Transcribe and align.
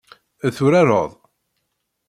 Turareḍ? 0.55 1.11